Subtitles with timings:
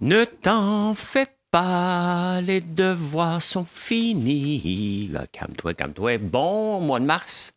[0.00, 5.10] Ne t'en fais pas, les devoirs sont finis.
[5.32, 6.18] Calme-toi, calme-toi.
[6.18, 7.52] Bon mois de mars.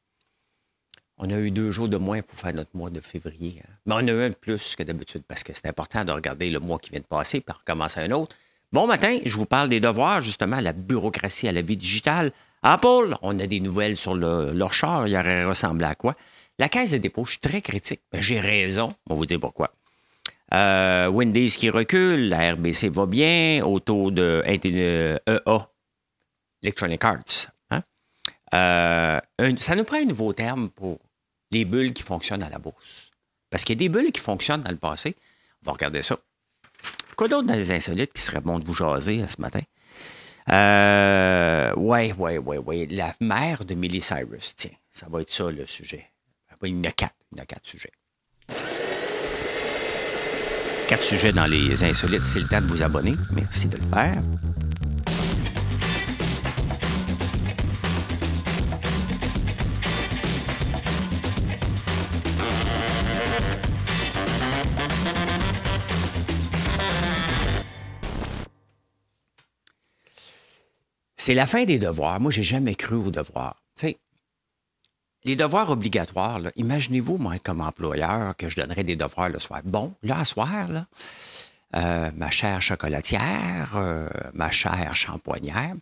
[1.17, 3.61] On a eu deux jours de moins pour faire notre mois de février.
[3.65, 3.71] hein.
[3.87, 6.59] Mais on a eu un plus que d'habitude parce que c'est important de regarder le
[6.59, 8.35] mois qui vient de passer puis recommencer un autre.
[8.71, 12.31] Bon matin, je vous parle des devoirs, justement, la bureaucratie à la vie digitale.
[12.61, 16.13] Apple, on a des nouvelles sur le, il aurait ressemblé à quoi?
[16.59, 18.01] La caisse de dépôt, je suis très critique.
[18.11, 19.71] Ben, J'ai raison, on va vous dire pourquoi.
[20.53, 25.69] Euh, qui recule, la RBC va bien, au taux de euh, EA,
[26.63, 27.47] Electronic Arts.
[27.69, 27.83] hein.
[28.53, 29.19] Euh,
[29.57, 30.99] ça nous prend un nouveau terme pour
[31.51, 33.11] les bulles qui fonctionnent à la bourse.
[33.49, 35.15] Parce qu'il y a des bulles qui fonctionnent dans le passé.
[35.63, 36.17] On va regarder ça.
[37.15, 39.61] Quoi d'autre dans les insolites qui serait bon de vous jaser euh, ce matin?
[40.49, 42.87] Euh, ouais, ouais, ouais, ouais.
[42.89, 44.55] La mère de Miley Cyrus.
[44.55, 46.09] Tiens, ça va être ça le sujet.
[46.63, 47.15] Il y en a quatre.
[47.31, 47.91] Il y en a quatre sujets.
[50.87, 52.23] Quatre sujets dans les insolites.
[52.23, 53.13] C'est le temps de vous abonner.
[53.33, 54.21] Merci de le faire.
[71.17, 72.21] C'est la fin des devoirs.
[72.21, 73.66] Moi, j'ai jamais cru aux devoirs.
[75.27, 79.59] Les devoirs obligatoires, imaginez-vous, moi, comme employeur, que je donnerais des devoirs le soir.
[79.65, 80.87] Bon, là, à soir, là,
[81.75, 85.75] euh, ma chère chocolatière, euh, ma chère champoignière,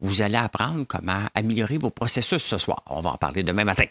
[0.00, 2.82] vous allez apprendre comment améliorer vos processus ce soir.
[2.84, 3.86] On va en parler demain matin.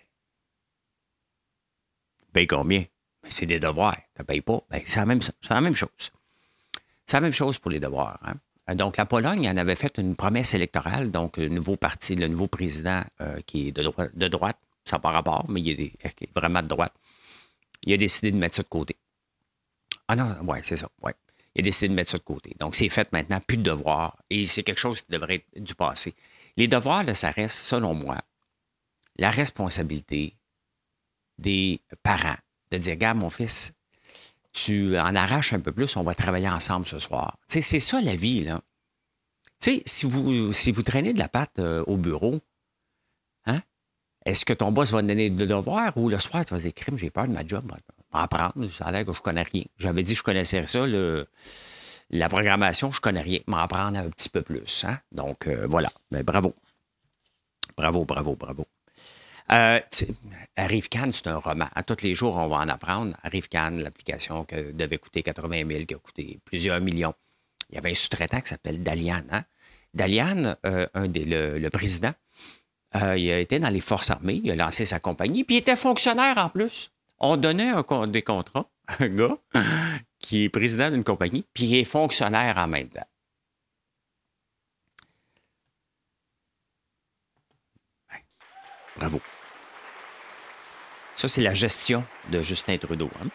[2.31, 2.81] Paye combien?
[3.23, 3.97] Ben, c'est des devoirs.
[4.15, 4.61] Tu ne payes pas?
[4.69, 5.21] Ben, c'est la, même-
[5.73, 5.89] chose.
[7.07, 8.19] C'est la même chose pour les devoirs.
[8.23, 8.35] hein.
[8.69, 11.09] Euh, Donc, la Pologne en avait fait une promesse électorale.
[11.09, 13.03] Donc, le nouveau parti, le nouveau président
[13.47, 15.93] qui est de, de droite, ça n'a pas rapport, mais il est,
[16.35, 16.93] vraiment de droite,
[17.83, 18.97] il a décidé de mettre ça de côté.
[20.07, 21.13] Ah non, ouais, c'est ça, ouais.
[21.55, 22.55] Il a décidé de mettre ça de côté.
[22.59, 24.17] Donc, c'est fait maintenant, plus de devoirs.
[24.29, 26.13] Et c'est quelque chose qui devrait être du passé.
[26.57, 28.17] Les devoirs, là, ça reste, selon moi,
[29.17, 30.36] la responsabilité
[31.37, 32.37] des parents
[32.71, 33.73] de dire, regarde, mon fils,
[34.52, 37.37] tu en arraches un peu plus, on va travailler ensemble ce soir.
[37.47, 38.61] C'est ça la vie, là.
[39.61, 42.39] Tu sais, si vous, si vous traînez de la pâte euh, au bureau,
[44.25, 46.73] est-ce que ton boss va te donner le devoir ou le soir, tu vas dire,
[46.73, 47.63] crime, j'ai peur de ma job,
[48.11, 49.63] va apprendre, ça a l'air que je connais rien.
[49.77, 50.85] J'avais dit que je connaissais ça,
[52.11, 54.83] la programmation, je connais rien, m'en apprendre un petit peu plus.
[54.83, 54.97] Hein?
[55.11, 55.91] Donc, euh, voilà.
[56.11, 56.55] Mais bravo.
[57.77, 58.65] Bravo, bravo, bravo.
[59.52, 60.08] Euh, sais,
[60.55, 61.67] Arrive-Can, c'est un roman.
[61.75, 63.15] À tous les jours, on va en apprendre.
[63.23, 67.13] Arrive-Can, l'application que devait coûter 80 000, qui a coûté plusieurs millions.
[67.69, 69.21] Il y avait un sous-traitant qui s'appelle Dalian.
[69.31, 69.43] Hein?
[69.93, 72.13] Dalian, euh, un des, le président,
[72.95, 75.76] euh, il été dans les forces armées, il a lancé sa compagnie, puis il était
[75.76, 76.92] fonctionnaire en plus.
[77.20, 77.72] On donnait
[78.08, 79.38] des contrats à un gars
[80.20, 83.05] qui est président d'une compagnie, puis il est fonctionnaire en même temps.
[88.98, 89.21] Bravo.
[91.16, 93.10] Ça, c'est la gestion de Justin Trudeau.
[93.21, 93.27] hein.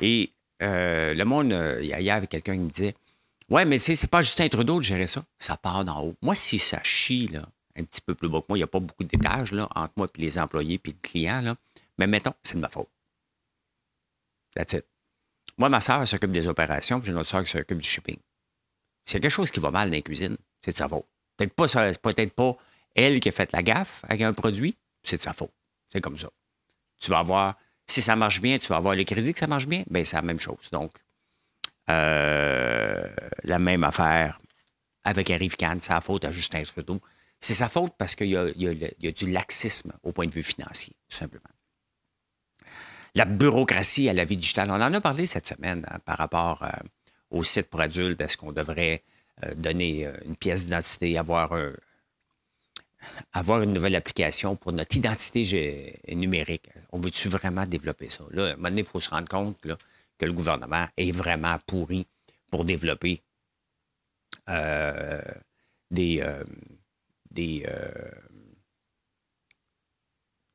[0.00, 0.32] Et
[0.62, 2.94] euh, le monde, euh, a- il y avait quelqu'un qui me disait
[3.50, 5.22] Ouais, mais tu sais, c'est pas Justin Trudeau de gérer ça.
[5.38, 6.14] Ça part d'en haut.
[6.22, 7.42] Moi, si ça chie, là,
[7.76, 9.92] un petit peu plus bas que moi, il n'y a pas beaucoup d'étages là, entre
[9.96, 11.40] moi et les employés puis le client.
[11.40, 11.56] Là.
[11.98, 12.88] Mais mettons, c'est de ma faute.
[14.54, 14.86] That's it.
[15.58, 18.18] Moi, ma soeur s'occupe des opérations, puis j'ai une autre soeur qui s'occupe du shipping.
[19.04, 21.06] S'il y a quelque chose qui va mal dans les cuisines, c'est de sa faute.
[21.36, 22.56] Peut-être pas, peut-être pas
[22.94, 25.52] elle qui a fait la gaffe avec un produit, c'est de sa faute.
[25.92, 26.30] C'est comme ça.
[27.00, 27.56] Tu vas avoir,
[27.86, 30.16] si ça marche bien, tu vas avoir le crédit que ça marche bien, bien, c'est
[30.16, 30.70] la même chose.
[30.72, 30.92] Donc,
[31.90, 33.08] euh,
[33.42, 34.38] la même affaire
[35.04, 37.00] avec Arrive Cannes, c'est la faute à Justin Trudeau.
[37.44, 40.94] C'est sa faute parce qu'il y y a du laxisme au point de vue financier,
[41.10, 41.50] tout simplement.
[43.14, 46.62] La bureaucratie à la vie digitale, on en a parlé cette semaine hein, par rapport
[46.62, 46.70] euh,
[47.30, 48.18] au site pour adultes.
[48.22, 49.02] Est-ce qu'on devrait
[49.44, 51.52] euh, donner euh, une pièce d'identité, avoir,
[53.34, 56.70] avoir une nouvelle application pour notre identité numérique?
[56.92, 58.24] On veut-tu vraiment développer ça?
[58.30, 59.76] Là, à un moment donné, il faut se rendre compte là,
[60.16, 62.06] que le gouvernement est vraiment pourri
[62.50, 63.22] pour développer
[65.90, 66.22] des,
[67.34, 68.10] des, euh,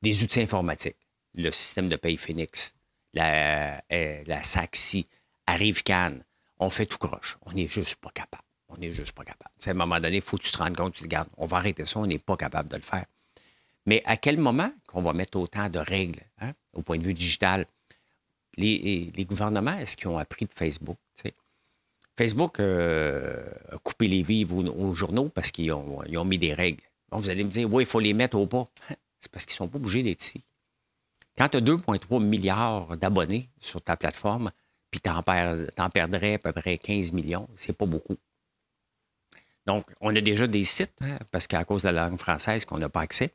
[0.02, 0.98] des outils informatiques.
[1.36, 2.74] Le système de paye Phoenix,
[3.14, 5.06] la, euh, la SACSI,
[5.46, 6.24] Arrive Cannes,
[6.60, 7.38] on fait tout croche.
[7.44, 8.44] On n'est juste pas capable.
[8.70, 9.52] On n'est juste pas capable.
[9.66, 11.46] À un moment donné, il faut que tu te rendes compte, tu te regarde, on
[11.46, 13.06] va arrêter ça, on n'est pas capable de le faire.
[13.86, 17.14] Mais à quel moment qu'on va mettre autant de règles hein, au point de vue
[17.14, 17.66] digital?
[18.58, 20.98] Les, les gouvernements, est-ce qu'ils ont appris de Facebook?
[22.19, 23.33] Facebook euh,
[23.71, 26.83] a coupé les vives aux, aux journaux parce qu'ils ont, ont mis des règles.
[27.10, 28.68] Bon, vous allez me dire, oui, il faut les mettre au pas.
[29.21, 30.44] C'est parce qu'ils ne sont pas obligés d'être ici.
[31.38, 34.51] Quand tu as 2,3 milliards d'abonnés sur ta plateforme,
[34.92, 37.48] puis tu en, perdrais à peu près 15 millions.
[37.56, 38.18] C'est pas beaucoup.
[39.66, 42.80] Donc, on a déjà des sites, hein, parce qu'à cause de la langue française qu'on
[42.80, 43.31] n'a pas accès.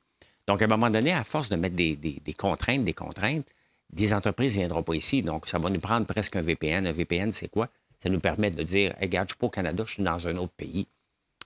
[0.46, 3.46] Donc, à un moment donné, à force de mettre des, contraintes, des contraintes,
[3.90, 5.22] des entreprises ne viendront pas ici.
[5.22, 6.86] Donc, ça va nous prendre presque un VPN.
[6.86, 7.70] Un VPN, c'est quoi?
[8.04, 10.28] Ça nous permet de dire, regarde, je ne suis pas au Canada, je suis dans
[10.28, 10.86] un autre pays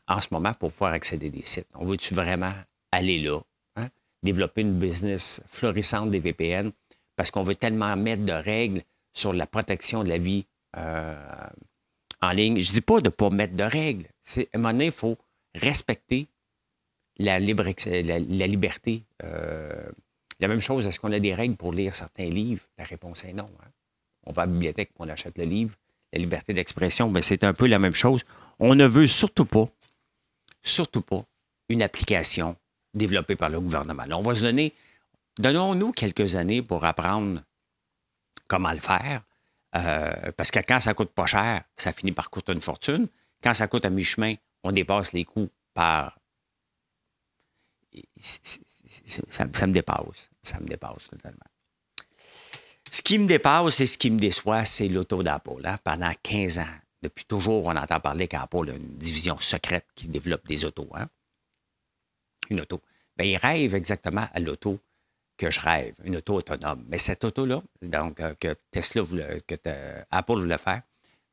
[0.09, 1.69] en ce moment pour pouvoir accéder des sites.
[1.75, 2.53] On veut-tu vraiment
[2.91, 3.41] aller là?
[3.77, 3.89] Hein?
[4.25, 6.73] Développer une business florissante des VPN
[7.15, 8.83] parce qu'on veut tellement mettre de règles
[9.13, 10.47] sur la protection de la vie
[10.77, 11.15] euh,
[12.21, 12.61] en ligne.
[12.61, 14.07] Je ne dis pas de ne pas mettre de règles.
[14.37, 15.17] À un moment donné, il faut
[15.55, 16.27] respecter
[17.19, 19.05] la, liberté.
[19.23, 19.91] Euh,
[20.41, 22.65] la même chose, est-ce qu'on a des règles pour lire certains livres?
[22.79, 23.49] La réponse est non.
[23.63, 23.69] Hein.
[24.25, 25.77] On va à la bibliothèque, on achète le livre.
[26.13, 28.25] La liberté d'expression, ben, c'est un peu la même chose.
[28.59, 29.69] On ne veut surtout pas,
[30.63, 31.25] surtout pas,
[31.69, 32.57] une application
[32.95, 34.05] développée par le gouvernement.
[34.13, 34.75] on va se donner,
[35.39, 37.43] donnons-nous quelques années pour apprendre
[38.49, 39.23] comment le faire.
[39.77, 43.07] Euh, parce que quand ça coûte pas cher, ça finit par coûter une fortune.
[43.43, 44.35] Quand ça coûte à mi-chemin,
[44.65, 46.19] on dépasse les coûts par.
[48.19, 50.31] Ça, me dépasse.
[50.43, 51.39] Ça me dépasse totalement.
[52.91, 55.65] Ce qui me dépasse et ce qui me déçoit, c'est l'auto d'Apple.
[55.65, 55.77] Hein.
[55.85, 60.47] Pendant 15 ans, depuis toujours, on entend parler qu'Apple a une division secrète qui développe
[60.47, 60.89] des autos.
[60.95, 61.09] Hein.
[62.51, 62.81] Une auto.
[63.17, 64.79] Bien, il rêve exactement à l'auto
[65.37, 66.85] que je rêve, une auto autonome.
[66.89, 69.55] Mais cette auto-là, donc euh, que Tesla voulait, que
[70.11, 70.83] Apple voulait faire,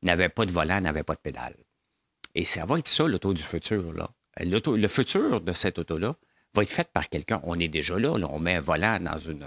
[0.02, 1.56] n'avait pas de volant, n'avait pas de pédale.
[2.34, 3.92] Et ça va être ça, l'auto du futur.
[3.92, 4.08] Là.
[4.38, 6.14] le futur de cette auto-là
[6.54, 7.40] va être fait par quelqu'un.
[7.44, 9.44] On est déjà là, on met un volant dans une,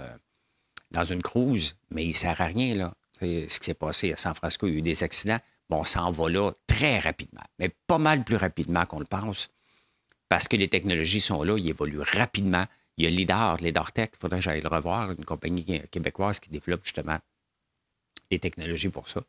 [0.90, 2.74] dans une cruise, mais il ne sert à rien.
[2.74, 2.94] Là.
[3.20, 5.38] Ce qui s'est passé à San Francisco, il y a eu des accidents.
[5.68, 9.50] Bon, on s'en va là très rapidement, mais pas mal plus rapidement qu'on le pense,
[10.28, 12.66] parce que les technologies sont là, ils évoluent rapidement.
[12.96, 16.40] Il y a LIDAR, LIDAR Tech, il faudrait que j'aille le revoir, une compagnie québécoise
[16.40, 17.18] qui développe justement
[18.30, 19.22] des technologies pour ça.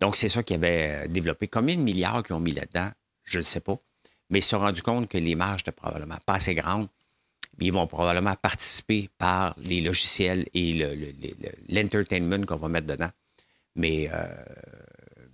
[0.00, 1.48] Donc, c'est ça qu'ils avaient euh, développé.
[1.48, 2.90] Combien de milliards qu'ils ont mis là-dedans,
[3.22, 3.78] je ne sais pas.
[4.30, 6.88] Mais ils se sont rendus compte que les marges probablement pas assez grandes.
[7.60, 10.72] Ils vont probablement participer par les logiciels et
[11.68, 13.10] l'entertainment qu'on va mettre dedans.
[13.76, 14.26] Mais, euh,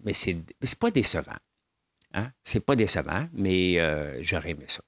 [0.05, 0.43] mais c'est
[0.79, 1.37] pas décevant.
[2.15, 2.31] Hein?
[2.43, 4.83] C'est pas décevant, mais euh, j'aurais aimé ça.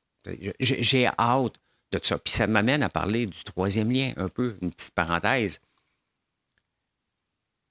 [0.60, 1.58] J'ai hâte
[2.02, 2.18] ça.
[2.18, 5.60] Puis ça m'amène à parler du troisième lien, un peu, une petite parenthèse.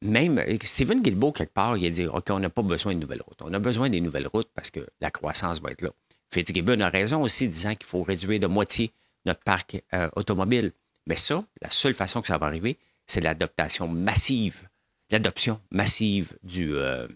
[0.04, 3.00] Même euh, Stephen Guilbeault, quelque part, il a dit OK, on n'a pas besoin de
[3.00, 3.42] nouvelles routes.
[3.42, 5.92] On a besoin des nouvelles routes parce que la croissance va être là.
[6.34, 8.92] Fitzgibbon a raison aussi, disant qu'il faut réduire de moitié
[9.26, 10.72] notre parc euh, automobile.
[11.08, 12.78] Mais ça, la seule façon que ça va arriver,
[13.08, 14.68] c'est l'adoption massive,
[15.10, 17.08] l'adoption massive du, euh,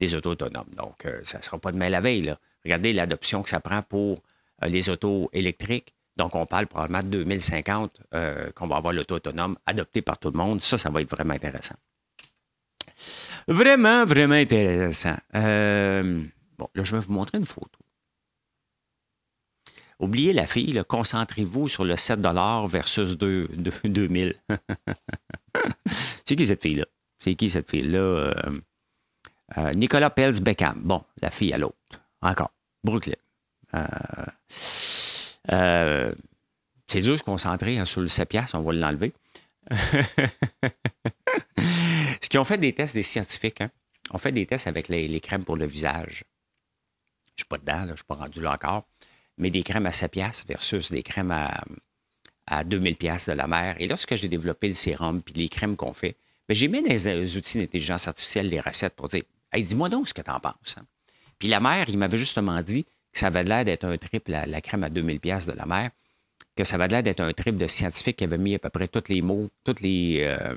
[0.00, 0.70] des autos autonomes.
[0.76, 2.34] Donc, ça ne sera pas demain la veille.
[2.64, 4.22] Regardez l'adoption que ça prend pour
[4.62, 5.94] les autos électriques.
[6.16, 10.30] Donc, on parle probablement de 2050 euh, qu'on va avoir l'auto autonome adopté par tout
[10.30, 10.62] le monde.
[10.62, 11.76] Ça, ça va être vraiment intéressant.
[13.48, 15.16] Vraiment, vraiment intéressant.
[15.34, 16.22] Euh,
[16.58, 17.78] bon, là, je vais vous montrer une photo.
[19.98, 22.20] Oubliez la fille, concentrez-vous sur le 7
[22.66, 23.48] versus 2,
[23.84, 24.34] 2000.
[26.24, 26.86] C'est qui cette fille-là?
[27.18, 28.32] C'est qui cette fille-là?
[29.58, 30.80] Euh, Nicolas Pels Beckham.
[30.82, 31.76] Bon, la fille à l'autre.
[32.20, 32.52] Encore.
[32.84, 33.14] Brooklyn.
[35.50, 36.12] Euh,
[36.86, 39.12] c'est dur de se concentrer hein, sur le 7 on va l'enlever.
[42.20, 43.70] Ce qu'ils ont fait des tests des scientifiques, hein,
[44.10, 46.24] on fait des tests avec les, crèmes pour le visage.
[47.24, 48.84] Je ne suis pas dedans, je ne suis pas rendu là encore,
[49.42, 50.12] mais des crèmes à 7
[50.48, 51.62] versus des crèmes à,
[52.46, 53.76] à 2000 de la mer.
[53.78, 56.16] Et lorsque j'ai développé le sérum puis les crèmes qu'on fait,
[56.48, 59.22] ben, j'ai mis dans les outils d'intelligence artificielle les recettes pour dire
[59.52, 60.76] Hey, dis-moi donc ce que tu en penses.
[60.78, 60.84] Hein.
[61.38, 64.60] Puis la mère, il m'avait justement dit que ça avait l'air d'être un trip, la,
[64.60, 65.90] crème à 2000 pièces de la mer,
[66.56, 68.88] que ça avait l'air d'être un trip de scientifiques qui avait mis à peu près
[68.88, 70.56] tous les mots, tous les, euh,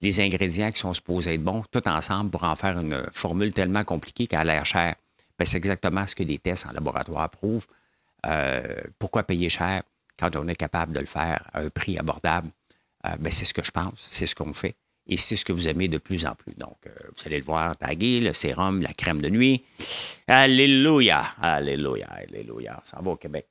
[0.00, 3.84] les ingrédients qui sont supposés être bons, tout ensemble pour en faire une formule tellement
[3.84, 4.94] compliquée qu'elle a l'air chère.
[5.38, 7.66] Ben, c'est exactement ce que les tests en laboratoire prouvent.
[8.26, 9.82] Euh, pourquoi payer cher
[10.18, 12.50] quand on est capable de le faire à un prix abordable?
[13.06, 14.76] Euh, ben, c'est ce que je pense, c'est ce qu'on fait.
[15.06, 16.54] Et c'est ce que vous aimez de plus en plus.
[16.54, 19.64] Donc, euh, vous allez le voir taguer, le sérum, la crème de nuit.
[20.26, 22.82] Alléluia, alléluia, alléluia.
[22.84, 23.46] Ça va au Québec.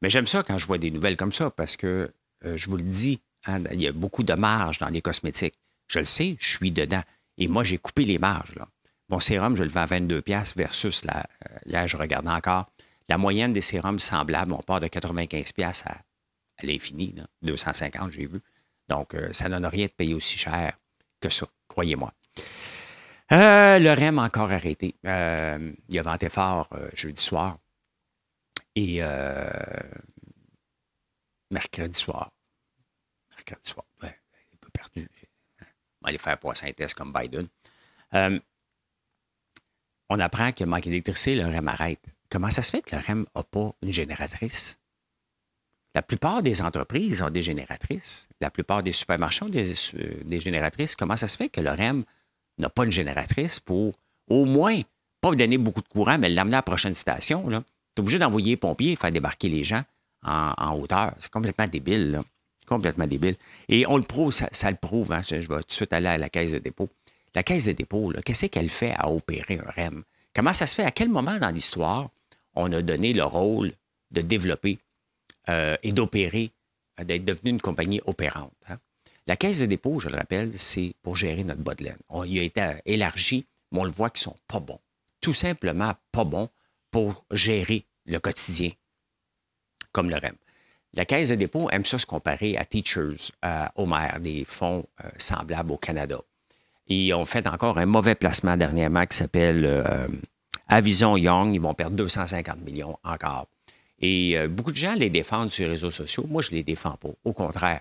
[0.00, 2.82] Mais j'aime ça quand je vois des nouvelles comme ça parce que, je vous le
[2.82, 5.54] dis, hein, il y a beaucoup de marge dans les cosmétiques.
[5.92, 7.02] Je le sais, je suis dedans.
[7.36, 8.54] Et moi, j'ai coupé les marges.
[8.54, 8.66] Là.
[9.10, 11.20] Mon sérum, je le vends à 22$ versus, euh,
[11.66, 12.70] là, je regarde encore,
[13.10, 18.40] la moyenne des sérums semblables, on part de 95$ à, à l'infini, 250, j'ai vu.
[18.88, 20.78] Donc, euh, ça donne rien de payer aussi cher
[21.20, 22.14] que ça, croyez-moi.
[23.32, 24.94] Euh, le REM encore arrêté.
[25.06, 27.58] Euh, il a venté fort jeudi soir.
[28.74, 29.02] Et
[31.50, 32.32] mercredi soir.
[33.30, 34.18] Mercredi soir, ouais,
[34.54, 35.06] un peu perdu.
[36.04, 37.48] Aller faire passer un test comme Biden.
[38.14, 38.38] Euh,
[40.08, 42.02] on apprend qu'il manque d'électricité, le REM arrête.
[42.28, 44.78] Comment ça se fait que le REM n'a pas une génératrice?
[45.94, 48.28] La plupart des entreprises ont des génératrices.
[48.40, 49.74] La plupart des supermarchés ont des,
[50.24, 50.96] des génératrices.
[50.96, 52.04] Comment ça se fait que le REM
[52.58, 54.80] n'a pas une génératrice pour au moins
[55.20, 57.46] pas donner beaucoup de courant, mais l'amener à la prochaine station?
[57.48, 59.82] Tu es obligé d'envoyer les pompiers et faire débarquer les gens
[60.22, 61.14] en, hauteur.
[61.18, 62.12] C'est complètement débile.
[62.12, 62.24] Là.
[62.66, 63.36] Complètement débile.
[63.68, 65.12] Et on le prouve, ça, le prouve.
[65.12, 65.22] Hein.
[65.28, 66.88] Je, vais tout de suite aller à la caisse de dépôt.
[67.34, 70.04] La caisse de dépôt, qu'est-ce qu'elle fait à opérer un REM?
[70.34, 70.84] Comment ça se fait?
[70.84, 72.10] À quel moment dans l'histoire
[72.54, 73.72] on a donné le rôle
[74.10, 74.78] de développer
[75.48, 76.52] euh, et d'opérer,
[77.00, 78.52] euh, d'être devenu une compagnie opérante.
[78.68, 78.78] Hein?
[79.26, 81.88] La caisse de dépôt, je le rappelle, c'est pour gérer notre bas de.
[82.08, 84.80] On y a été élargi, mais on le voit qu'ils sont pas bons.
[85.20, 86.48] Tout simplement pas bons
[86.90, 88.70] pour gérer le quotidien
[89.92, 90.34] comme le REM.
[90.94, 95.08] La Caisse de dépôt aime ça se comparer à Teachers, à Homer, des fonds euh,
[95.16, 96.20] semblables au Canada.
[96.88, 99.64] Ils ont fait encore un mauvais placement dernièrement qui s'appelle
[100.68, 101.54] Avison Young.
[101.54, 103.46] Ils vont perdre 250 millions encore.
[104.02, 106.26] Et euh, beaucoup de gens les défendent sur les réseaux sociaux.
[106.28, 107.10] Moi, je ne les défends pas.
[107.24, 107.80] Au contraire,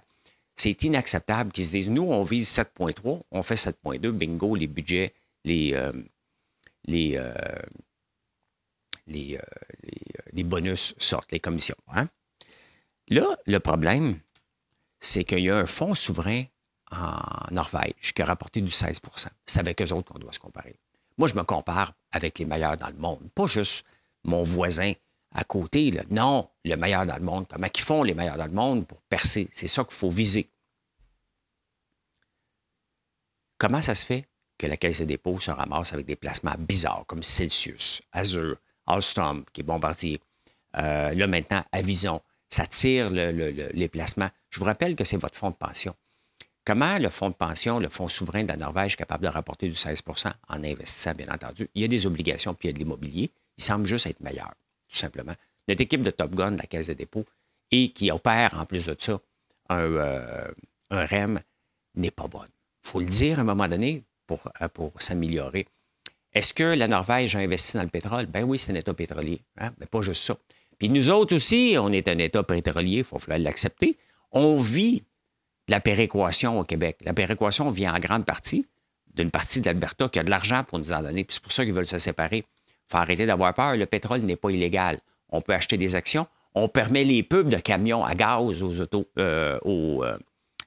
[0.56, 5.14] c'est inacceptable qu'ils se disent nous, on vise 7,3, on fait 7,2, bingo, les budgets,
[5.48, 5.92] euh,
[6.90, 7.34] euh,
[9.08, 11.76] les, bonus sortent, les commissions.
[11.94, 12.08] Hein.
[13.12, 14.22] Là, le problème,
[15.00, 16.46] c'est qu'il y a un fonds souverain
[16.92, 17.20] en
[17.52, 20.80] Norvège qui a rapporté du 16% C'est avec eux autres qu'on doit se comparer.
[21.18, 23.86] Moi, je me compare avec les meilleurs dans le monde, pas juste
[24.24, 24.94] mon voisin
[25.34, 25.92] à côté.
[26.10, 27.48] Non, le meilleur dans le monde.
[27.50, 29.50] Comment ils font les meilleurs dans le monde pour percer?
[29.52, 30.50] C'est ça qu'il faut viser.
[33.58, 34.26] Comment ça se fait
[34.58, 39.44] que la Caisse des dépôts se ramasse avec des placements bizarres comme Celsius, Azure, Alstom,
[39.52, 40.22] qui est bombardier,
[40.78, 44.30] euh, là maintenant, Avison, ça tire les placements.
[44.50, 45.96] Je vous rappelle que c'est votre fonds de pension.
[46.64, 49.68] Comment le fonds de pension, le fonds souverain de la Norvège est capable de rapporter
[49.68, 51.68] du 16% en investissant, bien entendu?
[51.74, 53.32] Il y a des obligations, puis il y a de l'immobilier.
[53.58, 54.52] Il semble juste être meilleur
[54.92, 55.34] tout simplement.
[55.68, 57.26] Notre équipe de Top Gun, la Caisse de dépôt,
[57.72, 59.20] et qui opère en plus de ça
[59.70, 60.52] un, euh,
[60.92, 61.40] REM,
[61.96, 62.50] n'est pas bonne.
[62.84, 65.68] Il faut le dire à un moment donné pour, euh, pour s'améliorer.
[66.34, 68.26] Est-ce que la Norvège a investi dans le pétrole?
[68.26, 69.42] Ben oui, c'est un État pétrolier.
[69.58, 69.74] Hein?
[69.80, 70.38] Mais pas juste ça.
[70.82, 74.00] Puis nous autres aussi, on est un État pétrolier, il faut l'accepter.
[74.32, 75.04] On vit
[75.68, 76.98] de la péréquation au Québec.
[77.06, 78.66] La péréquation vient en grande partie
[79.14, 81.24] d'une partie de l'Alberta qui a de l'argent pour nous en donner.
[81.24, 82.46] Puis c'est pour ça qu'ils veulent se séparer
[82.92, 83.76] faut arrêter d'avoir peur.
[83.78, 85.00] Le pétrole n'est pas illégal.
[85.30, 86.26] On peut acheter des actions.
[86.56, 90.18] On permet les pubs de camions à gaz aux autos, euh, euh,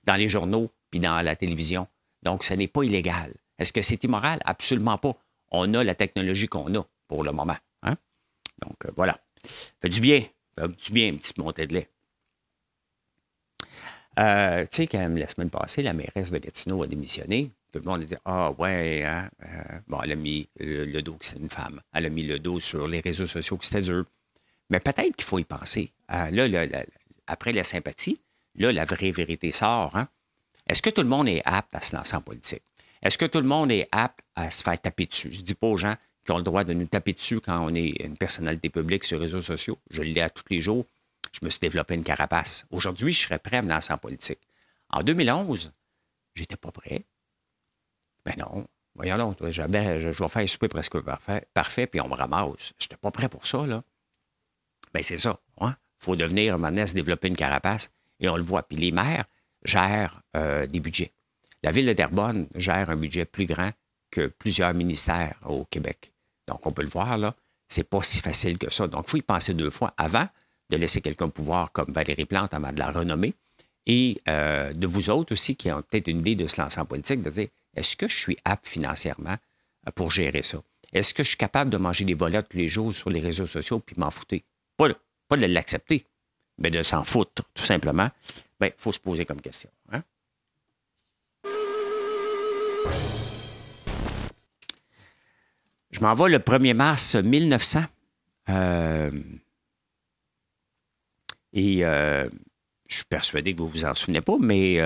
[0.05, 1.89] dans les journaux puis dans la télévision.
[2.23, 3.35] Donc, ce n'est pas illégal.
[3.59, 4.39] Est-ce que c'est immoral?
[4.45, 5.17] Absolument pas.
[5.51, 7.57] On a la technologie qu'on a pour le moment.
[7.83, 7.97] Hein?
[8.63, 9.19] Donc, euh, voilà.
[9.81, 10.25] Fait du bien.
[10.59, 11.89] Fait du bien, une petite montée de lait.
[14.17, 17.51] tu sais, quand la semaine passée, la mairesse de Gatineau a démissionné.
[17.75, 21.15] Tout le monde a dit Ah, ouais, hein, euh, bon, elle a mis le, dos
[21.15, 21.81] que c'est une femme.
[21.93, 24.05] Elle a mis le dos sur les réseaux sociaux que c'était dur.
[24.71, 25.91] Mais peut-être qu'il faut y penser.
[26.13, 26.85] Euh, là,
[27.27, 28.21] après la sympathie,
[28.55, 29.97] là, la vraie vérité sort.
[29.97, 30.07] Hein.
[30.69, 32.63] Est-ce que tout le monde est apte à se lancer en politique?
[33.03, 35.33] Est-ce que tout le monde est apte à se faire taper dessus?
[35.33, 37.75] Je dis pas aux gens qui ont le droit de nous taper dessus quand on
[37.75, 39.79] est une personnalité publique sur les réseaux sociaux.
[39.91, 40.87] Je le lis à tous les jours.
[41.33, 42.67] Je me suis développé une carapace.
[42.71, 44.41] Aujourd'hui, je serais prêt à me lancer en politique.
[44.91, 45.73] En 2011,
[46.35, 47.05] j'étais pas prêt.
[48.25, 48.67] Ben non.
[48.95, 52.73] Voyons donc, je, je, vais faire un souper presque parfait, parfait puis on me ramasse.
[52.79, 53.83] Je n'étais pas prêt pour ça, là.
[54.93, 55.41] Ben c'est ça.
[55.61, 55.77] Il hein.
[55.99, 57.91] faut devenir, maintenant, se développer une carapace.
[58.21, 58.63] Et on le voit.
[58.63, 59.25] Puis les maires
[59.65, 61.13] gèrent euh, des budgets.
[61.65, 63.73] La ville de Terrebonne gère un budget plus grand
[64.11, 66.14] que plusieurs ministères au Québec.
[66.49, 67.35] Donc, on peut le voir, là.
[67.69, 68.87] C'est pas si facile que ça.
[68.87, 70.29] Donc, il faut y penser deux fois avant
[70.71, 73.35] de laisser quelqu'un pouvoir comme Valérie Plante avant de la renommer.
[73.87, 76.87] Et euh, de vous autres aussi qui ont peut-être une idée de se lancer en
[76.87, 79.37] politique, de dire est-ce que je suis apte financièrement
[79.87, 80.63] euh, pour gérer ça?
[80.93, 83.47] Est-ce que je suis capable de manger des volets tous les jours sur les réseaux
[83.47, 84.37] sociaux puis m'en foutre?
[84.77, 84.89] Pas,
[85.37, 86.07] de l'accepter,
[86.59, 88.11] mais de s'en foutre, tout simplement.
[88.61, 89.71] Bien, il faut se poser comme question.
[89.91, 90.03] Hein?
[95.95, 97.85] Je m'en vais le 1er mars 1900.
[98.49, 99.11] Euh,
[101.53, 102.29] et euh,
[102.89, 104.81] je suis persuadé que vous vous en souvenez pas, mais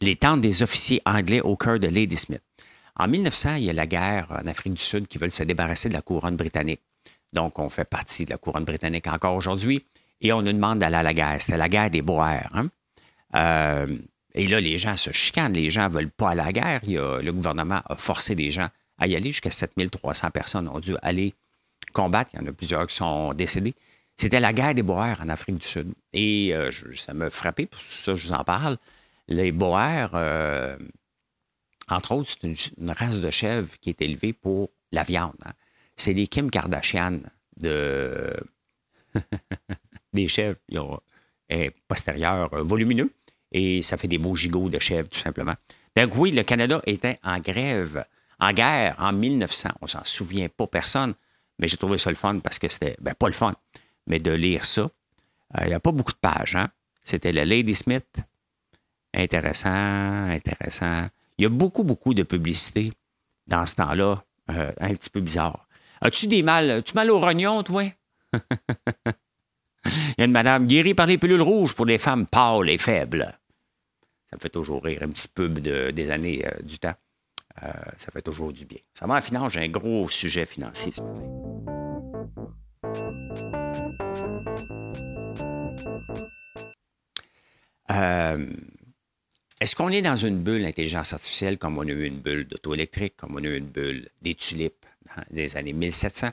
[0.00, 2.42] les tentes des officiers anglais au cœur de Ladysmith.
[2.96, 5.88] En 1900, il y a la guerre en Afrique du Sud qui veulent se débarrasser
[5.88, 6.82] de la couronne britannique.
[7.32, 9.86] Donc, on fait partie de la couronne britannique encore aujourd'hui
[10.20, 11.40] et on nous demande d'aller à la guerre.
[11.40, 12.50] C'était la guerre des Boers.
[12.52, 12.68] Hein.
[14.36, 15.54] Euh, et là, les gens se chicanent.
[15.54, 16.80] Les gens ne veulent pas à la guerre.
[16.84, 19.32] le gouvernement a forcé les gens à y aller.
[19.32, 21.34] Jusqu'à 7300 personnes ont dû aller
[21.92, 22.30] combattre.
[22.34, 23.74] Il y en a plusieurs qui sont décédés.
[24.16, 25.94] C'était la guerre des Boers en Afrique du Sud.
[26.12, 28.76] Et euh, ça m'a frappé, pour ça je vous en parle.
[29.28, 30.76] Les Boers, euh,
[31.88, 32.46] entre autres, c'est
[32.76, 35.34] une, race de chèvres qui est élevée pour la viande.
[35.44, 35.52] Hein.
[35.96, 37.20] C'est les Kim Kardashian
[37.56, 38.34] de...
[40.12, 40.58] des chèvres.
[40.68, 41.00] Ils ont
[41.50, 43.12] un postérieur volumineux
[43.52, 45.54] et ça fait des beaux gigots de chèvres, tout simplement.
[45.96, 48.04] Donc oui, le Canada était en grève,
[48.40, 49.70] en guerre en 1900.
[49.80, 51.14] On s'en souvient pas personne,
[51.58, 53.54] mais j'ai trouvé ça le fun parce que c'était, ben pas le fun,
[54.06, 54.82] mais de lire ça.
[54.82, 56.68] Euh, il n'y a pas beaucoup de pages, hein?
[57.04, 58.06] C'était le Lady Smith.
[59.14, 59.68] Intéressant,
[60.30, 61.08] intéressant.
[61.36, 62.92] Il y a beaucoup, beaucoup de publicité
[63.46, 65.66] dans ce temps-là, euh, un petit peu bizarre.
[66.00, 67.84] As-tu des mal, as-tu mal au rognon, toi?
[69.84, 72.78] Il y a une madame guérie par les pilules rouges pour les femmes pâles et
[72.78, 73.36] faibles.
[74.32, 76.94] Ça me fait toujours rire un petit peu des années euh, du temps.
[77.96, 78.78] ça fait toujours du bien.
[78.98, 81.02] Ça va en finance, j'ai un gros sujet financier ce
[87.90, 88.46] Euh,
[89.60, 92.74] est-ce qu'on est dans une bulle d'intelligence artificielle comme on a eu une bulle d'auto
[92.74, 96.30] électrique, comme on a eu une bulle des tulipes dans les années 1700,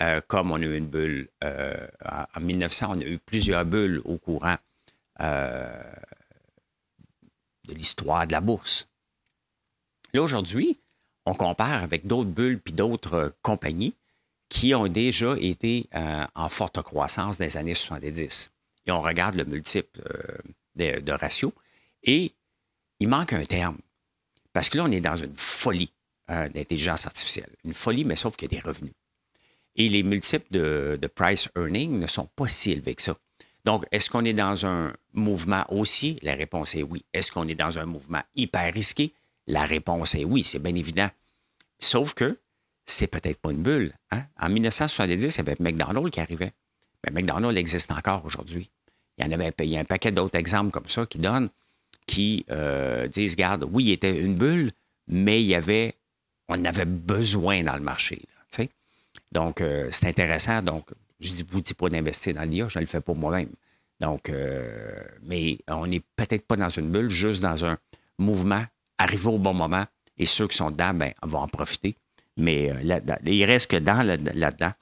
[0.00, 1.86] euh, comme on a eu une bulle euh,
[2.34, 4.56] en 1900, on a eu plusieurs bulles au courant
[7.66, 8.88] de l'histoire de la bourse.
[10.12, 10.78] Là, aujourd'hui,
[11.24, 13.94] on compare avec d'autres bulles puis d'autres compagnies
[14.48, 15.88] qui ont déjà été
[16.34, 18.52] en forte croissance dans les années 70.
[18.86, 20.00] Et on regarde le multiple
[20.76, 21.52] de, ratio.
[22.02, 22.32] Et
[23.00, 23.78] il manque un terme.
[24.52, 25.92] Parce que là, on est dans une folie
[26.30, 27.50] euh, d'intelligence artificielle.
[27.64, 28.94] Une folie, mais sauf qu'il y a des revenus.
[29.74, 33.16] Et les multiples de, price earning ne sont pas si élevés que ça.
[33.66, 36.20] Donc, est-ce qu'on est dans un mouvement aussi?
[36.22, 37.04] La réponse est oui.
[37.12, 39.12] Est-ce qu'on est dans un mouvement hyper risqué?
[39.48, 41.10] La réponse est oui, c'est bien évident.
[41.80, 42.38] Sauf que
[42.84, 43.92] c'est peut-être pas une bulle.
[44.12, 44.22] Hein?
[44.40, 46.52] En 1970, il y avait McDonald's qui arrivait.
[47.04, 48.70] Mais McDonald's existe encore aujourd'hui.
[49.18, 51.48] Il y avait a un paquet d'autres exemples comme ça qui donnent,
[52.06, 54.70] qui euh, disent, regarde, oui, il était une bulle,
[55.08, 55.94] mais il y avait,
[56.48, 58.22] on avait besoin dans le marché.
[59.32, 60.62] Donc, euh, c'est intéressant.
[60.62, 63.50] Donc, je ne vous dis pas d'investir dans l'IA, je le fais pour moi-même.
[64.00, 67.78] Donc, euh, mais on n'est peut-être pas dans une bulle, juste dans un
[68.18, 68.64] mouvement,
[68.98, 69.86] arrivé au bon moment,
[70.18, 71.96] et ceux qui sont dedans, ben, vont en profiter.
[72.36, 72.72] Mais
[73.24, 74.72] il reste que dans là-dedans,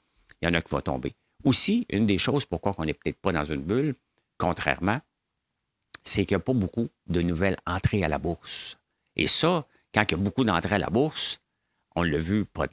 [0.41, 1.13] il y en a qui vont tomber.
[1.45, 3.95] Aussi, une des choses pourquoi on n'est peut-être pas dans une bulle,
[4.37, 4.99] contrairement,
[6.03, 8.77] c'est qu'il n'y a pas beaucoup de nouvelles entrées à la bourse.
[9.15, 11.39] Et ça, quand il y a beaucoup d'entrées à la bourse,
[11.95, 12.65] on l'a vu pas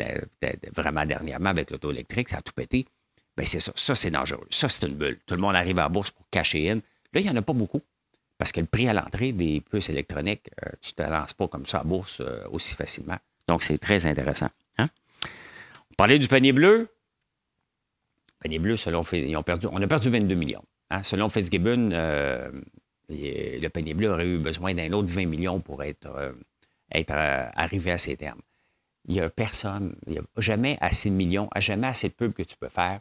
[0.75, 2.87] vraiment dernièrement avec l'auto électrique, ça a tout pété.
[3.37, 3.73] Bien, c'est ça.
[3.75, 4.47] Ça, c'est dangereux.
[4.51, 5.18] Ça, c'est une bulle.
[5.27, 6.77] Tout le monde arrive à la bourse pour cacher in.
[6.77, 7.81] Là, il n'y en a pas beaucoup.
[8.38, 11.49] Parce que le prix à l'entrée des puces électroniques, euh, tu ne te lances pas
[11.49, 13.18] comme ça à bourse euh, aussi facilement.
[13.49, 14.49] Donc, c'est très intéressant.
[14.79, 14.88] Hein?
[15.90, 16.88] On parlait du panier bleu.
[18.29, 20.64] Le panier bleu, selon on a perdu 22 millions.
[20.90, 22.51] Hein, selon Fitzgibbon, euh,
[23.09, 26.09] le panier bleu aurait eu besoin d'un autre 20 millions pour être,
[27.55, 28.40] arrivé à ces termes.
[29.07, 32.33] Il n'y a personne, il n'y a jamais assez de millions, jamais assez de pubs
[32.33, 33.01] que tu peux faire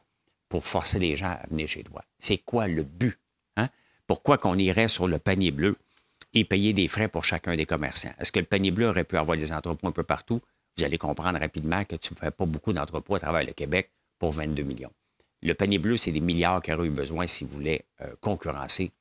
[0.51, 2.03] pour forcer les gens à venir chez toi.
[2.19, 3.17] C'est quoi le but?
[3.55, 3.69] Hein?
[4.05, 5.77] Pourquoi qu'on irait sur le panier bleu
[6.33, 8.11] et payer des frais pour chacun des commerçants?
[8.19, 10.41] Est-ce que le panier bleu aurait pu avoir des entrepôts un peu partout?
[10.77, 13.91] Vous allez comprendre rapidement que tu ne fais pas beaucoup d'entrepôts à travers le Québec
[14.19, 14.91] pour 22 millions.
[15.41, 18.91] Le panier bleu, c'est des milliards qu'il aurait eu besoin s'il voulait euh, concurrencer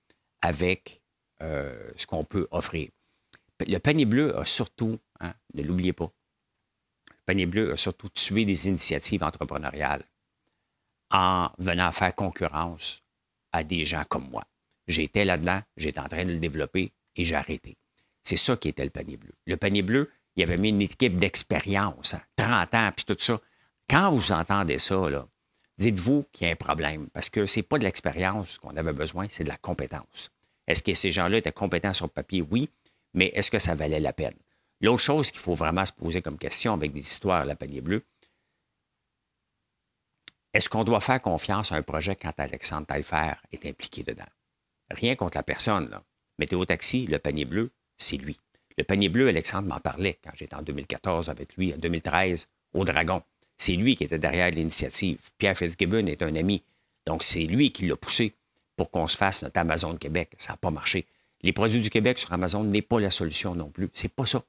[0.42, 1.02] avec
[1.42, 2.90] euh, ce qu'on peut offrir.
[3.66, 6.12] Le panier bleu a surtout, hein, ne l'oubliez pas,
[7.10, 10.04] le panier bleu a surtout tué des initiatives entrepreneuriales
[11.10, 13.02] en venant faire concurrence
[13.52, 14.44] à des gens comme moi.
[14.86, 17.76] J'étais là-dedans, j'étais en train de le développer et j'ai arrêté.
[18.22, 19.32] C'est ça qui était le panier bleu.
[19.46, 23.40] Le panier bleu, il avait mis une équipe d'expérience, 30 hein, ans, puis tout ça.
[23.88, 25.00] Quand vous entendez ça,
[25.78, 28.92] dites-vous qu'il y a un problème parce que ce n'est pas de l'expérience qu'on avait
[28.92, 30.30] besoin, c'est de la compétence.
[30.66, 32.44] Est-ce que ces gens-là étaient compétents sur le papier?
[32.48, 32.68] Oui,
[33.14, 34.36] mais est-ce que ça valait la peine?
[34.80, 37.80] L'autre chose qu'il faut vraiment se poser comme question avec des histoires à la panier
[37.80, 38.04] bleu,
[40.52, 44.24] est-ce qu'on doit faire confiance à un projet quand Alexandre Taillefer est impliqué dedans?
[44.90, 46.02] Rien contre la personne, là.
[46.38, 48.40] Météo Taxi, le panier bleu, c'est lui.
[48.78, 52.84] Le panier bleu, Alexandre m'en parlait quand j'étais en 2014 avec lui, en 2013, au
[52.84, 53.22] Dragon.
[53.58, 55.20] C'est lui qui était derrière l'initiative.
[55.36, 56.64] Pierre Fitzgibbon est un ami.
[57.06, 58.34] Donc, c'est lui qui l'a poussé
[58.76, 60.32] pour qu'on se fasse notre Amazon Québec.
[60.38, 61.06] Ça n'a pas marché.
[61.42, 63.90] Les produits du Québec sur Amazon n'est pas la solution non plus.
[63.92, 64.42] C'est pas ça.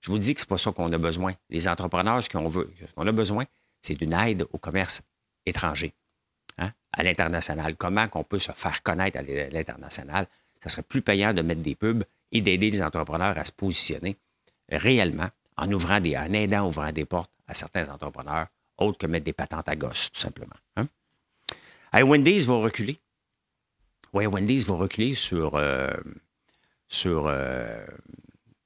[0.00, 1.34] Je vous dis que c'est pas ça qu'on a besoin.
[1.50, 3.44] Les entrepreneurs, ce qu'on veut, ce qu'on a besoin,
[3.82, 5.02] c'est d'une aide au commerce
[5.46, 5.94] étranger,
[6.58, 7.76] hein, à l'international.
[7.76, 10.26] Comment qu'on peut se faire connaître à l'international?
[10.62, 14.16] Ça serait plus payant de mettre des pubs et d'aider les entrepreneurs à se positionner
[14.70, 18.46] réellement en ouvrant des, en aidant à ouvrir des portes à certains entrepreneurs,
[18.78, 20.56] autres que mettre des patentes à gosse, tout simplement.
[20.76, 20.88] Hein?
[22.02, 22.98] Wendy's va reculer.
[24.12, 25.92] Oui, Wendy's va reculer sur, euh,
[26.88, 27.84] sur euh,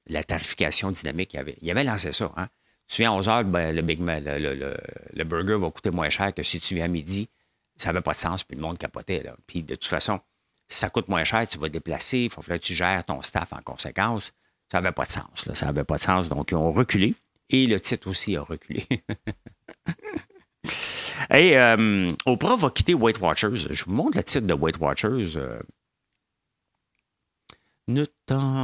[0.07, 1.33] la tarification dynamique.
[1.33, 2.31] Il avait, il avait lancé ça.
[2.37, 2.47] Hein?
[2.89, 6.43] Tu viens à 11 heures, ben, le, Big le, burger va coûter moins cher que
[6.43, 7.29] si tu viens à midi.
[7.77, 9.23] Ça n'avait pas de sens, puis le monde capotait.
[9.23, 9.35] Là.
[9.47, 10.19] Puis de toute façon,
[10.67, 13.53] si ça coûte moins cher, tu vas déplacer, il faut que tu gères ton staff
[13.53, 14.33] en conséquence.
[14.71, 15.47] Ça n'avait pas de sens.
[15.53, 16.27] Ça n'avait pas de sens.
[16.27, 17.15] Donc, ils ont reculé.
[17.49, 18.85] Et le titre aussi a reculé.
[21.31, 23.55] Et euh, Oprah va quitter Weight Watchers.
[23.69, 25.35] Je vous montre le titre de Weight Watchers.
[25.35, 25.59] Euh,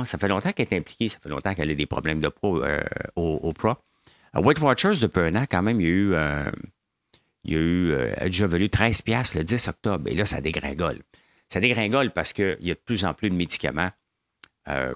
[0.06, 2.64] ça fait longtemps qu'elle est impliquée, ça fait longtemps qu'elle a des problèmes de pro
[2.64, 2.84] euh,
[3.16, 3.80] au, Oprah.
[4.36, 6.16] Weight Watchers, depuis un an, quand même, il y a eu,
[7.44, 9.04] il y a eu déjà valu 13
[9.36, 10.08] le 10 octobre.
[10.10, 11.02] Et là, ça dégringole.
[11.50, 13.92] Ça dégringole parce qu'il y a de plus en plus de médicaments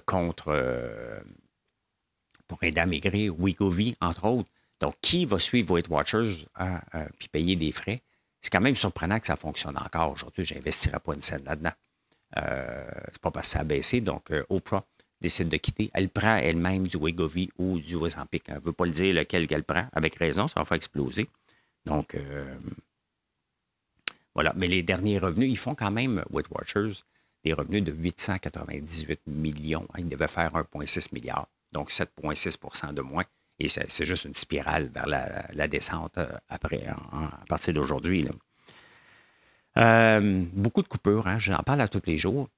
[0.04, 1.22] contre
[2.50, 4.50] pour aider à maigrir, Wegovy, entre autres.
[4.80, 8.02] Donc, qui va suivre Weight Watchers hein, euh, puis payer des frais?
[8.40, 10.44] C'est quand même surprenant que ça fonctionne encore aujourd'hui.
[10.44, 11.72] Je n'investirai pas une scène là-dedans.
[12.38, 14.00] Euh, c'est pas parce que ça a baissé.
[14.00, 14.84] Donc, euh, Oprah
[15.20, 15.90] décide de quitter.
[15.94, 18.44] Elle prend elle-même du Wegovy ou du Ozempic.
[18.48, 19.86] Elle ne veut pas le dire lequel qu'elle prend.
[19.92, 21.28] Avec raison, ça va faire exploser.
[21.84, 22.16] Donc,
[24.34, 24.52] voilà.
[24.56, 27.02] Mais les derniers revenus, ils font quand même, Weight Watchers,
[27.44, 29.86] des revenus de 898 millions.
[29.98, 31.48] Ils devaient faire 1,6 milliard.
[31.72, 33.24] Donc, 7,6% de moins.
[33.58, 38.26] Et c'est juste une spirale vers la, descente euh, après, à partir d'aujourd'hui.
[39.76, 42.48] Euh, beaucoup de coupures, hein, j'en parle à tous les jours.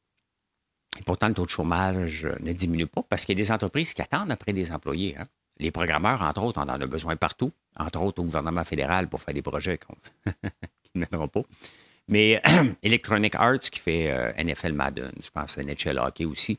[1.07, 4.02] Pourtant, le taux de chômage ne diminue pas parce qu'il y a des entreprises qui
[4.02, 5.16] attendent après des employés.
[5.18, 5.24] Hein.
[5.59, 9.20] Les programmeurs, entre autres, on en a besoin partout, entre autres au gouvernement fédéral pour
[9.20, 9.78] faire des projets
[10.24, 11.42] qui ne mèneront pas.
[12.09, 12.42] Mais
[12.83, 16.59] Electronic Arts, qui fait euh, NFL Madden, je pense NHL Hockey aussi,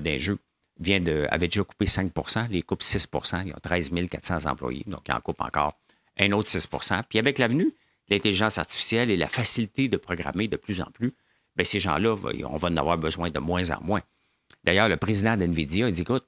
[0.00, 0.38] des jeux,
[0.80, 5.02] vient de, avait déjà coupé 5% les coupent 6% Ils ont 13 400 employés, donc
[5.08, 5.78] ils en coupent encore
[6.18, 7.74] un autre 6% Puis avec l'avenue
[8.08, 11.14] l'intelligence artificielle et la facilité de programmer de plus en plus,
[11.56, 14.02] bien, ces gens-là, on va en avoir besoin de moins en moins.
[14.64, 16.26] D'ailleurs, le président d'NVIDIA, il dit, écoute,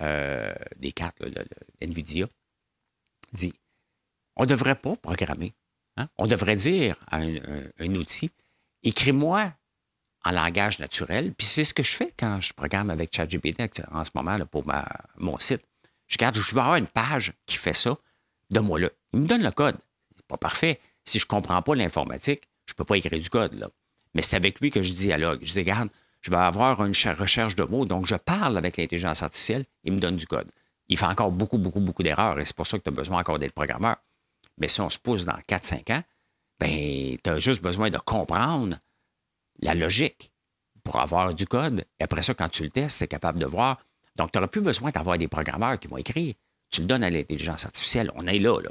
[0.00, 1.22] euh, des cartes,
[1.80, 2.26] NVIDIA,
[3.32, 3.52] dit,
[4.36, 5.54] on ne devrait pas programmer.
[5.96, 6.08] Hein?
[6.18, 8.30] On devrait dire à un, outil,
[8.82, 9.52] écris-moi
[10.24, 11.32] en langage naturel.
[11.34, 14.46] Puis c'est ce que je fais quand je programme avec ChatGPT en ce moment là,
[14.46, 14.64] pour
[15.16, 15.62] mon site.
[16.06, 17.96] Je regarde, je veux avoir une page qui fait ça,
[18.50, 18.90] donne-moi là.
[19.12, 19.76] Il me donne le code.
[20.16, 20.80] C'est pas parfait.
[21.04, 23.54] Si je ne comprends pas l'informatique, je ne peux pas écrire du code.
[23.54, 23.68] Là.
[24.14, 25.40] Mais c'est avec lui que je dialogue.
[25.42, 25.88] Je dis, regarde,
[26.20, 29.98] je vais avoir une recherche de mots, donc je parle avec l'intelligence artificielle, il me
[29.98, 30.50] donne du code.
[30.88, 33.20] Il fait encore beaucoup, beaucoup, beaucoup d'erreurs et c'est pour ça que tu as besoin
[33.20, 33.96] encore d'être programmeur.
[34.58, 36.02] Mais si on se pousse dans 4-5 ans,
[36.60, 38.76] ben, tu as juste besoin de comprendre
[39.60, 40.32] la logique
[40.82, 41.84] pour avoir du code.
[41.98, 43.78] Et après ça, quand tu le testes, tu es capable de voir.
[44.16, 46.34] Donc, tu n'auras plus besoin d'avoir des programmeurs qui vont écrire.
[46.70, 48.10] Tu le donnes à l'intelligence artificielle.
[48.14, 48.70] On est là, là.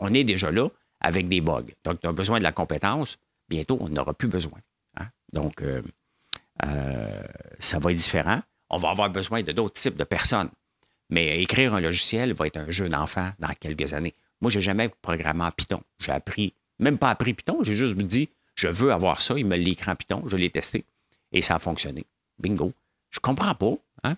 [0.00, 0.68] On est déjà là
[1.00, 1.66] avec des bugs.
[1.84, 3.18] Donc, tu as besoin de la compétence.
[3.48, 4.58] Bientôt, on n'aura plus besoin.
[5.36, 5.82] Donc, euh,
[6.64, 7.22] euh,
[7.58, 8.40] ça va être différent.
[8.70, 10.48] On va avoir besoin de d'autres types de personnes.
[11.10, 14.14] Mais écrire un logiciel va être un jeu d'enfant dans quelques années.
[14.40, 15.82] Moi, je n'ai jamais programmé en Python.
[15.98, 19.38] J'ai appris, même pas appris Python, j'ai juste dit, je veux avoir ça.
[19.38, 20.22] Il me l'écrit en Python.
[20.26, 20.84] Je l'ai testé.
[21.32, 22.04] Et ça a fonctionné.
[22.38, 22.72] Bingo.
[23.10, 23.74] Je comprends pas.
[24.04, 24.16] Hein?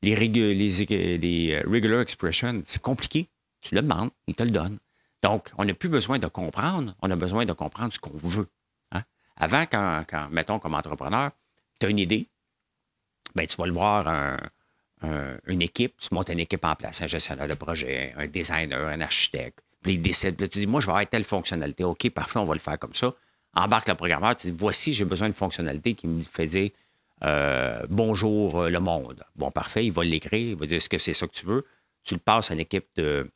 [0.00, 3.26] Les, les, euh, regular expressions, c'est compliqué.
[3.60, 4.78] Tu le demandes, il te le donne.
[5.22, 8.48] Donc, on n'a plus besoin de comprendre, on a besoin de comprendre ce qu'on veut.
[9.42, 11.30] Avant, quand, mettons, comme entrepreneur,
[11.78, 12.28] tu as une idée,
[13.34, 14.38] ben, tu vas le voir
[15.46, 19.00] une équipe, tu montes une équipe en place, un gestionnaire de projet, un designer, un
[19.00, 21.82] architecte, puis il décide, puis tu dis, moi, je vais avoir telle fonctionnalité.
[21.82, 23.12] OK, parfait, on va le faire comme ça
[23.54, 26.70] embarque le programmeur, tu dis voici, j'ai besoin d'une fonctionnalité qui me fait dire
[27.24, 29.22] euh, bonjour euh, le monde.
[29.36, 31.66] Bon, parfait, il va l'écrire, il va dire est-ce que c'est ça que tu veux?
[32.02, 33.30] Tu le passes à l'équipe de,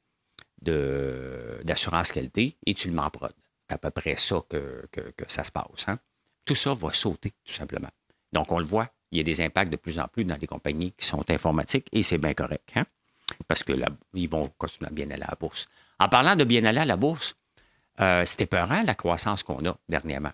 [1.63, 4.89] d'assurance qualité et tu le mets C'est à peu près ça que,
[5.29, 5.89] ça se passe.
[5.89, 5.99] Hein.
[6.45, 7.91] Tout ça va sauter, tout simplement.
[8.33, 10.47] Donc, on le voit, il y a des impacts de plus en plus dans les
[10.47, 12.73] compagnies qui sont informatiques et c'est bien correct.
[12.77, 12.85] Hein?
[13.49, 13.73] Parce que
[14.15, 15.69] ils vont continuer à bien aller à la bourse.
[15.99, 17.35] En parlant de bien aller à la bourse,
[18.01, 20.33] euh, c'était peurant la croissance qu'on a dernièrement.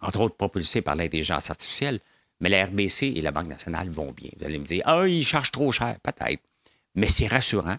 [0.00, 2.00] Entre autres, propulsée par l'intelligence artificielle.
[2.40, 4.30] Mais la RBC et la Banque nationale vont bien.
[4.38, 6.42] Vous allez me dire, ah, ils chargent trop cher, peut-être.
[6.94, 7.78] Mais c'est rassurant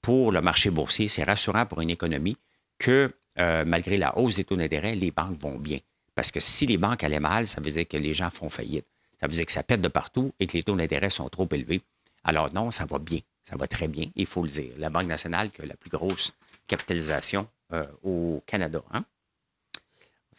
[0.00, 2.36] pour le marché boursier, c'est rassurant pour une économie
[2.78, 5.78] que euh, malgré la hausse des taux d'intérêt, les banques vont bien.
[6.14, 8.86] Parce que si les banques allaient mal, ça veut dire que les gens font faillite.
[9.20, 11.48] Ça veut dire que ça pète de partout et que les taux d'intérêt sont trop
[11.52, 11.82] élevés.
[12.24, 13.20] Alors non, ça va bien.
[13.42, 14.72] Ça va très bien, il faut le dire.
[14.76, 16.32] La Banque nationale, qui a la plus grosse
[16.66, 18.82] capitalisation euh, au Canada.
[18.92, 19.04] Hein?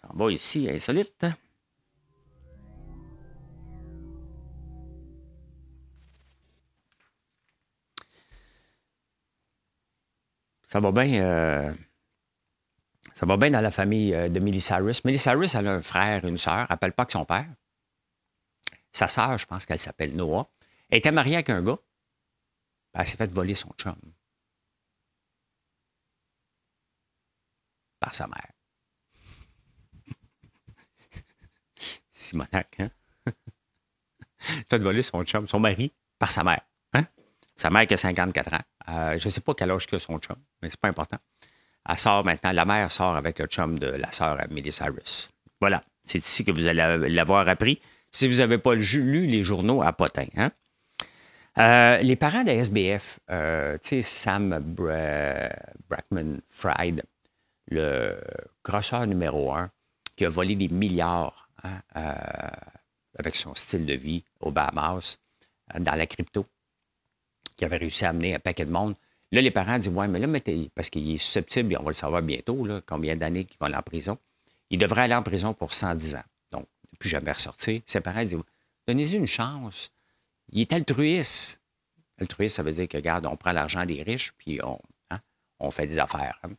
[0.10, 1.25] On va ici, insolite.
[10.67, 11.21] Ça va bien.
[11.21, 11.73] Euh,
[13.22, 15.06] Ça va bien dans la famille euh, de Millie Cyrus.
[15.06, 16.62] Millie Cyrus, elle a un frère, une sœur.
[16.62, 17.54] Elle n'appelle pas que son père.
[18.92, 20.50] Sa sœur, je pense qu'elle s'appelle Noah.
[20.90, 21.78] Elle était mariée avec un gars.
[22.96, 23.96] Ben, elle s'est fait voler son chum.
[28.00, 28.54] Par sa mère.
[32.12, 32.90] Simonac, hein?
[34.68, 36.66] fait voler son chum, son mari, par sa mère.
[36.94, 37.06] Hein?
[37.56, 38.62] Sa mère qui a 54 ans.
[38.90, 41.20] Euh, je ne sais pas quel âge que son chum, mais c'est pas important.
[41.89, 45.30] Elle sort maintenant, la mère sort avec le chum de la sœur Miley Cyrus.
[45.60, 47.82] Voilà, c'est ici que vous allez l'avoir appris.
[48.12, 50.28] Si vous n'avez pas lu les journaux à Potin.
[50.36, 50.52] Hein?
[51.58, 54.60] Euh, les parents de SBF, euh, tu sais, Sam
[55.89, 57.04] Brackman Fried,
[57.67, 58.20] le
[58.63, 59.70] grosseur numéro un,
[60.15, 61.82] qui a volé des milliards hein,
[63.17, 65.20] avec son style de vie au Bahamas,
[65.80, 66.46] dans la crypto,
[67.56, 68.96] qui avait réussi à amener un paquet de monde.
[69.32, 70.28] Là, les parents disent Ouais, mais là,
[70.76, 73.82] parce qu'il est susceptible, on va le savoir bientôt, combien d'années qu'il va aller en
[73.82, 74.17] prison.
[74.70, 76.24] Il devrait aller en prison pour 110 ans.
[76.52, 77.82] Donc, ne plus jamais ressortir.
[77.86, 78.38] Ses parents disent
[78.88, 79.91] Donnez-lui une chance.
[80.50, 81.62] Il est altruiste.
[82.20, 85.20] Altruiste, ça veut dire que, regarde, on prend l'argent des riches, puis on, hein,
[85.60, 86.39] on fait des affaires.
[86.44, 86.52] Hein.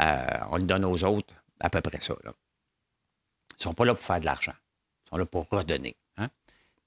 [0.00, 2.14] Euh, on le donne aux autres, à peu près ça.
[2.24, 2.32] Ils ne
[3.58, 4.54] sont pas là pour faire de l'argent.
[5.04, 5.96] Ils sont là pour redonner.
[6.16, 6.30] Hein.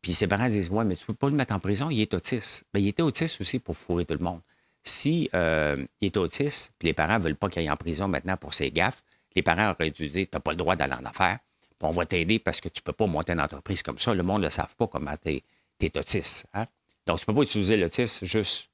[0.02, 2.02] Puis ses parents disent Ouais, mais tu ne peux pas le mettre en prison, il
[2.02, 2.65] est autiste.
[2.73, 4.41] Bien, il était autiste aussi pour fourrer tout le monde.
[4.84, 8.08] Si euh, il est autiste, puis les parents ne veulent pas qu'il aille en prison
[8.08, 9.04] maintenant pour ses gaffes,
[9.36, 11.39] les parents auraient dû dire Tu n'as pas le droit d'aller en affaires,
[11.80, 14.13] puis on va t'aider parce que tu ne peux pas monter une entreprise comme ça.
[14.13, 15.41] Le monde ne le savent pas comment tu
[15.82, 16.46] es, autiste.
[16.54, 16.65] Hein?
[17.06, 18.69] Donc, tu ne peux pas utiliser l'autisme juste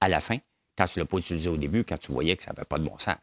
[0.00, 0.38] à la fin,
[0.76, 2.78] quand tu ne l'as pas utilisé au début, quand tu voyais que ça n'avait pas
[2.78, 3.16] de bon sens.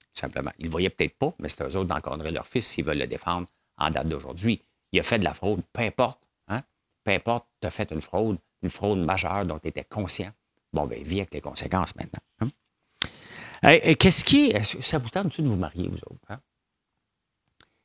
[0.00, 0.52] Tout simplement.
[0.58, 3.06] Ils ne voyaient peut-être pas, mais c'est eux autres d'encadrer leur fils s'ils veulent le
[3.06, 4.62] défendre en date d'aujourd'hui.
[4.92, 6.20] Il a fait de la fraude, peu importe.
[6.48, 6.62] Hein?
[7.02, 10.30] Peu importe, tu as fait une fraude, une fraude majeure dont tu étais conscient.
[10.72, 12.20] Bon, ben, vis avec les conséquences maintenant.
[12.40, 13.94] Hein?
[13.94, 14.62] Qu'est-ce qui est.
[14.82, 16.24] Ça vous tente-tu de vous marier, vous autres?
[16.28, 16.40] Hein?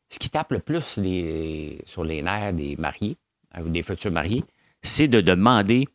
[0.10, 3.18] Ce qui tape le plus sur les nerfs des mariés,
[3.54, 4.44] hein, ou des futurs mariés,
[4.82, 5.88] c'est de demander.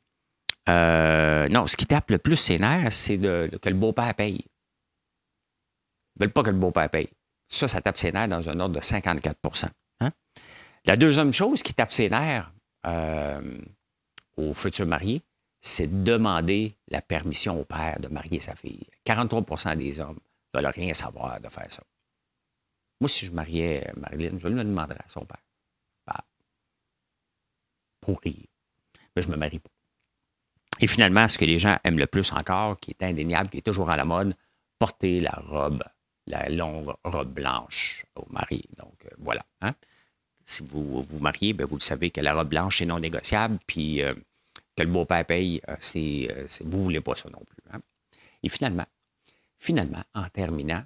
[0.69, 4.45] Euh, non, ce qui tape le plus ses nerfs, c'est que le beau-père paye.
[6.15, 7.09] Ils ne veulent pas que le beau-père paye.
[7.49, 9.69] Ça, ça tape ses nerfs dans un ordre de 54%
[10.85, 12.53] La deuxième chose qui tape ses nerfs
[12.87, 13.59] euh,
[14.37, 15.23] aux futurs mariés,
[15.63, 18.85] c'est demander la permission au père de marier sa fille.
[19.07, 20.19] 43% des hommes
[20.53, 21.85] ne veulent rien savoir de faire ça.
[23.01, 25.43] Moi, si je mariais Marilyn, je le demanderais à son père.
[26.05, 26.25] Bah,
[28.01, 28.47] pour rire.
[29.15, 29.71] Mais je ne me marie pas.
[30.81, 33.63] Et finalement, ce que les gens aiment le plus encore, qui est indéniable, qui est
[33.63, 34.35] toujours à la mode,
[34.81, 35.85] porter la robe,
[36.27, 38.65] la longue robe blanche au mari.
[38.79, 39.45] Donc, euh, voilà.
[39.61, 39.75] Hein.
[40.45, 43.59] Si vous vous mariez, bien, vous le savez que la robe blanche est non négociable.
[43.69, 44.15] Puis, euh,
[44.77, 47.63] que le beau-père paye, euh, euh, vous ne voulez pas ça non plus.
[47.73, 47.81] Hein.
[48.43, 48.87] Et finalement,
[49.59, 50.85] finalement, en terminant,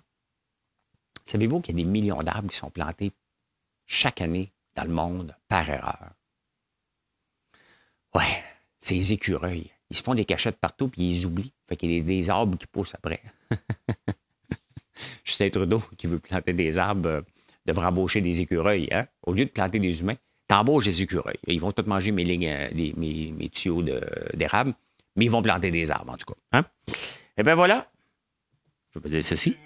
[1.24, 3.12] savez-vous qu'il y a des millions d'arbres qui sont plantés
[3.86, 6.12] chaque année dans le monde par erreur?
[8.14, 8.42] Ouais,
[8.80, 9.70] c'est les écureuils.
[9.90, 11.52] Ils se font des cachettes partout puis ils oublient.
[11.68, 13.22] Fait qu'il y a des, arbres qui poussent après.
[15.24, 17.22] Justin Trudeau, qui veut planter des arbres, euh,
[17.66, 18.88] devrait embaucher des écureuils.
[18.92, 19.06] Hein?
[19.22, 20.16] Au lieu de planter des humains,
[20.48, 21.38] T'embauches des écureuils.
[21.46, 23.82] Ils vont tous manger mes lignes, euh, mes, tuyaux
[24.34, 24.74] d'érable,
[25.16, 26.38] mais ils vont planter des arbres, en tout cas.
[26.52, 26.64] Hein?
[27.36, 27.90] Eh bien voilà.
[28.94, 29.56] Je vais dire ceci.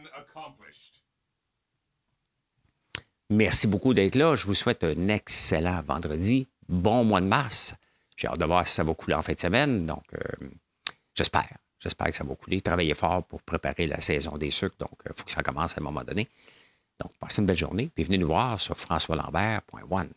[3.31, 4.35] Merci beaucoup d'être là.
[4.35, 6.49] Je vous souhaite un excellent vendredi.
[6.69, 7.75] Bon mois de mars.
[8.16, 9.87] J'ai hâte de voir si ça va couler en fin de semaine.
[9.87, 10.49] Donc, euh,
[11.14, 11.57] j'espère.
[11.79, 12.61] J'espère que ça va couler.
[12.61, 14.77] Travaillez fort pour préparer la saison des sucres.
[14.79, 16.29] Donc, il euh, faut que ça commence à un moment donné.
[16.99, 17.88] Donc, passez une belle journée.
[17.95, 20.11] Puis venez nous voir sur françoislambert.one.